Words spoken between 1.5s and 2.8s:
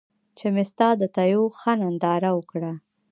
ښه ننداره وکــړه